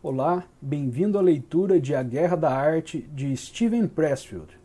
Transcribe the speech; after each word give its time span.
Olá, 0.00 0.44
bem-vindo 0.62 1.18
à 1.18 1.20
leitura 1.20 1.80
de 1.80 1.92
A 1.92 2.04
Guerra 2.04 2.36
da 2.36 2.56
Arte 2.56 3.00
de 3.12 3.36
Steven 3.36 3.88
Pressfield. 3.88 4.56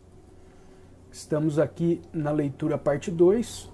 Estamos 1.12 1.58
aqui 1.58 2.00
na 2.14 2.30
leitura 2.30 2.78
parte 2.78 3.10
2, 3.10 3.68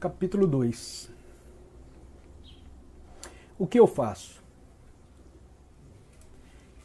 capítulo 0.00 0.46
2. 0.46 1.12
O 3.58 3.66
que 3.66 3.78
eu 3.78 3.86
faço? 3.86 4.42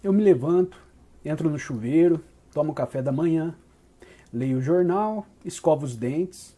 Eu 0.04 0.12
me 0.12 0.22
levanto, 0.22 0.78
entro 1.24 1.50
no 1.50 1.58
chuveiro, 1.58 2.22
tomo 2.54 2.74
café 2.74 3.02
da 3.02 3.14
manhã, 3.14 3.56
leio 4.34 4.58
o 4.58 4.62
jornal, 4.62 5.26
escovo 5.46 5.86
os 5.86 5.96
dentes. 5.96 6.54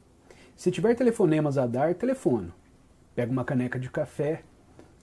Se 0.56 0.72
tiver 0.72 0.96
telefonemas 0.96 1.56
a 1.56 1.68
dar, 1.68 1.94
telefono 1.94 2.52
pego 3.16 3.32
uma 3.32 3.46
caneca 3.46 3.80
de 3.80 3.90
café, 3.90 4.44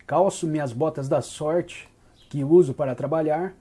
calço 0.07 0.47
minhas 0.47 0.73
botas 0.73 1.09
da 1.09 1.21
sorte 1.21 1.89
que 2.29 2.45
uso 2.45 2.75
para 2.75 2.95
trabalhar 2.95 3.55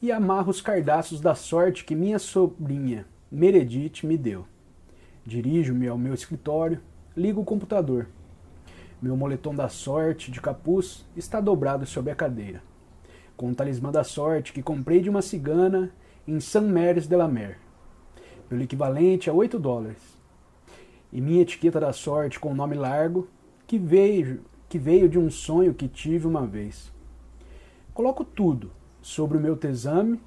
e 0.00 0.10
amarro 0.10 0.50
os 0.50 0.60
cardaços 0.60 1.20
da 1.20 1.34
sorte 1.34 1.84
que 1.84 1.94
minha 1.94 2.18
sobrinha 2.18 3.06
Meredith 3.30 4.04
me 4.04 4.18
deu. 4.18 4.46
Dirijo-me 5.24 5.88
ao 5.88 5.96
meu 5.96 6.12
escritório, 6.12 6.80
ligo 7.16 7.40
o 7.40 7.44
computador. 7.44 8.08
Meu 9.00 9.16
moletom 9.16 9.54
da 9.54 9.68
sorte 9.68 10.30
de 10.30 10.40
capuz 10.40 11.06
está 11.16 11.40
dobrado 11.40 11.86
sobre 11.86 12.12
a 12.12 12.14
cadeira, 12.14 12.62
com 13.36 13.50
o 13.50 13.54
talismã 13.54 13.90
da 13.90 14.04
sorte 14.04 14.52
que 14.52 14.62
comprei 14.62 15.00
de 15.00 15.08
uma 15.08 15.22
cigana 15.22 15.90
em 16.26 16.38
St. 16.40 16.60
Mary's 16.60 17.06
de 17.06 17.16
la 17.16 17.26
Mer, 17.26 17.58
pelo 18.48 18.62
equivalente 18.62 19.30
a 19.30 19.32
8 19.32 19.58
dólares. 19.58 20.18
E 21.12 21.20
minha 21.20 21.42
etiqueta 21.42 21.80
da 21.80 21.92
sorte 21.92 22.38
com 22.38 22.52
o 22.52 22.54
nome 22.54 22.74
largo 22.74 23.28
que 23.72 23.78
veio, 23.78 24.42
que 24.68 24.78
veio 24.78 25.08
de 25.08 25.18
um 25.18 25.30
sonho 25.30 25.72
que 25.72 25.88
tive 25.88 26.26
uma 26.26 26.46
vez. 26.46 26.92
Coloco 27.94 28.22
tudo 28.22 28.70
sobre 29.00 29.38
o 29.38 29.40
meu 29.40 29.56
tesame. 29.56 30.20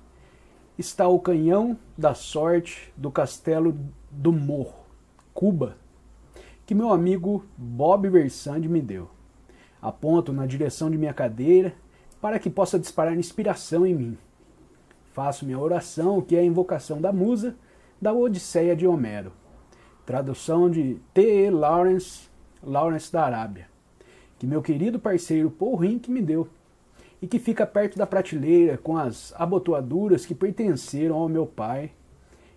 Está 0.79 1.07
o 1.07 1.19
canhão 1.19 1.77
da 1.95 2.16
sorte 2.16 2.91
do 2.97 3.11
castelo 3.11 3.77
do 4.09 4.33
Morro, 4.33 4.88
Cuba, 5.31 5.77
que 6.66 6.73
meu 6.73 6.89
amigo 6.89 7.45
Bob 7.55 8.09
Versand 8.09 8.61
me 8.61 8.81
deu. 8.81 9.11
Aponto 9.79 10.33
na 10.33 10.47
direção 10.47 10.89
de 10.89 10.97
minha 10.97 11.13
cadeira 11.13 11.71
para 12.19 12.39
que 12.39 12.49
possa 12.49 12.79
disparar 12.79 13.16
inspiração 13.16 13.85
em 13.85 13.93
mim. 13.93 14.17
Faço 15.13 15.45
minha 15.45 15.59
oração, 15.59 16.19
que 16.19 16.35
é 16.35 16.39
a 16.39 16.43
invocação 16.43 16.99
da 16.99 17.13
musa 17.13 17.55
da 18.01 18.11
Odisseia 18.11 18.75
de 18.75 18.88
Homero. 18.88 19.31
Tradução 20.03 20.67
de 20.67 20.99
T. 21.13 21.45
E. 21.45 21.51
Lawrence 21.51 22.33
Lawrence 22.66 23.11
da 23.11 23.23
Arábia, 23.23 23.67
que 24.38 24.47
meu 24.47 24.61
querido 24.61 24.99
parceiro 24.99 25.49
Paul 25.49 25.75
Rink 25.75 26.09
me 26.09 26.21
deu, 26.21 26.47
e 27.22 27.27
que 27.27 27.39
fica 27.39 27.66
perto 27.66 27.97
da 27.97 28.05
prateleira 28.05 28.77
com 28.77 28.97
as 28.97 29.33
abotoaduras 29.35 30.25
que 30.25 30.35
pertenceram 30.35 31.16
ao 31.16 31.30
meu 31.30 31.45
pai 31.45 31.91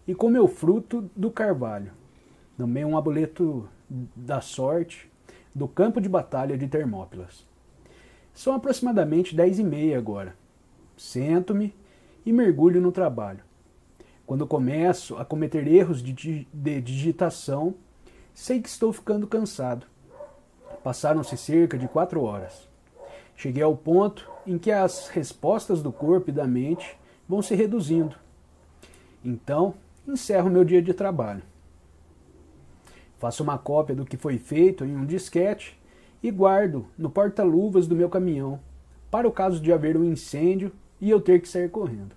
e 0.06 0.14
com 0.14 0.28
meu 0.28 0.48
fruto 0.48 1.08
do 1.14 1.30
carvalho. 1.30 1.92
Também 2.56 2.84
um 2.84 2.96
amuleto 2.96 3.68
da 4.14 4.40
sorte 4.40 5.10
do 5.54 5.68
campo 5.68 6.00
de 6.00 6.08
batalha 6.08 6.58
de 6.58 6.66
Termópilas. 6.66 7.46
São 8.34 8.54
aproximadamente 8.54 9.34
dez 9.34 9.58
e 9.58 9.64
meia 9.64 9.96
agora. 9.96 10.36
Sento-me 10.96 11.74
e 12.26 12.32
mergulho 12.32 12.80
no 12.80 12.92
trabalho. 12.92 13.40
Quando 14.26 14.46
começo 14.46 15.16
a 15.16 15.24
cometer 15.24 15.66
erros 15.66 16.02
de, 16.02 16.46
de 16.52 16.80
digitação, 16.80 17.74
sei 18.34 18.60
que 18.60 18.68
estou 18.68 18.92
ficando 18.92 19.26
cansado 19.26 19.86
Passaram-se 20.82 21.36
cerca 21.36 21.76
de 21.76 21.88
quatro 21.88 22.22
horas. 22.22 22.68
Cheguei 23.36 23.62
ao 23.62 23.76
ponto 23.76 24.28
em 24.46 24.58
que 24.58 24.70
as 24.70 25.08
respostas 25.08 25.82
do 25.82 25.92
corpo 25.92 26.30
e 26.30 26.32
da 26.32 26.46
mente 26.46 26.98
vão 27.28 27.42
se 27.42 27.54
reduzindo. 27.54 28.16
Então, 29.24 29.74
encerro 30.06 30.50
meu 30.50 30.64
dia 30.64 30.82
de 30.82 30.94
trabalho. 30.94 31.42
Faço 33.18 33.42
uma 33.42 33.58
cópia 33.58 33.94
do 33.94 34.04
que 34.04 34.16
foi 34.16 34.38
feito 34.38 34.84
em 34.84 34.96
um 34.96 35.04
disquete 35.04 35.78
e 36.22 36.30
guardo 36.30 36.86
no 36.96 37.10
porta-luvas 37.10 37.86
do 37.86 37.96
meu 37.96 38.08
caminhão, 38.08 38.60
para 39.10 39.28
o 39.28 39.32
caso 39.32 39.60
de 39.60 39.72
haver 39.72 39.96
um 39.96 40.04
incêndio 40.04 40.72
e 41.00 41.10
eu 41.10 41.20
ter 41.20 41.40
que 41.40 41.48
sair 41.48 41.70
correndo. 41.70 42.14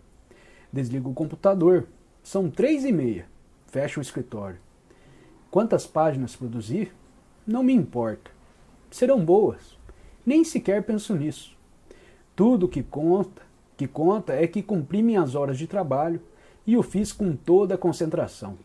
Desligo 0.71 1.09
o 1.09 1.13
computador. 1.13 1.87
São 2.23 2.49
três 2.49 2.85
e 2.85 2.91
meia. 2.91 3.25
Fecho 3.67 3.99
o 3.99 4.01
escritório. 4.01 4.57
Quantas 5.49 5.85
páginas 5.85 6.35
produzir? 6.35 6.93
Não 7.45 7.63
me 7.63 7.73
importa 7.73 8.31
serão 8.91 9.23
boas. 9.23 9.77
Nem 10.25 10.43
sequer 10.43 10.83
penso 10.83 11.15
nisso. 11.15 11.57
Tudo 12.35 12.67
que 12.67 12.83
conta, 12.83 13.41
que 13.75 13.87
conta 13.87 14.33
é 14.33 14.45
que 14.45 14.61
cumpri 14.61 15.01
minhas 15.01 15.33
horas 15.33 15.57
de 15.57 15.65
trabalho 15.65 16.21
e 16.65 16.77
o 16.77 16.83
fiz 16.83 17.11
com 17.11 17.35
toda 17.35 17.75
a 17.75 17.77
concentração. 17.77 18.57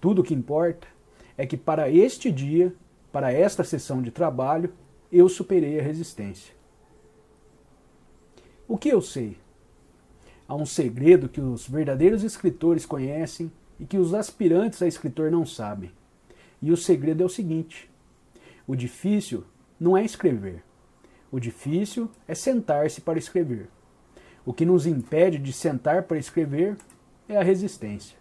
Tudo 0.00 0.22
que 0.22 0.34
importa 0.34 0.88
é 1.36 1.46
que 1.46 1.56
para 1.56 1.88
este 1.88 2.30
dia, 2.30 2.74
para 3.12 3.32
esta 3.32 3.62
sessão 3.62 4.02
de 4.02 4.10
trabalho, 4.10 4.72
eu 5.10 5.28
superei 5.28 5.78
a 5.78 5.82
resistência. 5.82 6.54
O 8.66 8.76
que 8.76 8.88
eu 8.88 9.00
sei? 9.00 9.36
Há 10.48 10.54
um 10.54 10.66
segredo 10.66 11.28
que 11.28 11.40
os 11.40 11.68
verdadeiros 11.68 12.24
escritores 12.24 12.84
conhecem 12.84 13.50
e 13.78 13.84
que 13.84 13.98
os 13.98 14.14
aspirantes 14.14 14.82
a 14.82 14.86
escritor 14.86 15.30
não 15.30 15.44
sabem. 15.44 15.90
E 16.60 16.70
o 16.72 16.76
segredo 16.76 17.22
é 17.22 17.26
o 17.26 17.28
seguinte: 17.28 17.90
o 18.66 18.76
difícil 18.76 19.44
não 19.78 19.96
é 19.96 20.04
escrever. 20.04 20.62
O 21.30 21.40
difícil 21.40 22.10
é 22.28 22.34
sentar-se 22.34 23.00
para 23.00 23.18
escrever. 23.18 23.68
O 24.44 24.52
que 24.52 24.66
nos 24.66 24.86
impede 24.86 25.38
de 25.38 25.52
sentar 25.52 26.02
para 26.04 26.18
escrever 26.18 26.76
é 27.28 27.36
a 27.36 27.42
resistência. 27.42 28.16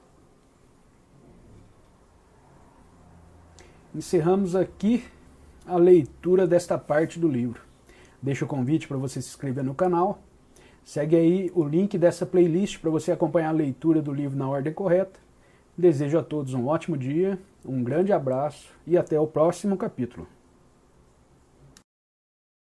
Encerramos 3.93 4.55
aqui 4.55 5.03
a 5.65 5.75
leitura 5.75 6.47
desta 6.47 6.77
parte 6.77 7.19
do 7.19 7.27
livro. 7.27 7.61
Deixo 8.21 8.45
o 8.45 8.47
convite 8.47 8.87
para 8.87 8.97
você 8.97 9.21
se 9.21 9.29
inscrever 9.29 9.63
no 9.63 9.75
canal. 9.75 10.21
Segue 10.83 11.15
aí 11.15 11.51
o 11.53 11.63
link 11.63 11.97
dessa 11.97 12.25
playlist 12.25 12.79
para 12.79 12.89
você 12.89 13.11
acompanhar 13.11 13.49
a 13.49 13.53
leitura 13.53 14.01
do 14.01 14.13
livro 14.13 14.37
na 14.37 14.47
ordem 14.47 14.73
correta. 14.73 15.19
Desejo 15.81 16.19
a 16.19 16.23
todos 16.23 16.53
um 16.53 16.67
ótimo 16.67 16.95
dia, 16.95 17.39
um 17.65 17.83
grande 17.83 18.13
abraço 18.13 18.71
e 18.85 18.95
até 18.95 19.19
o 19.19 19.25
próximo 19.25 19.75
capítulo. 19.75 20.27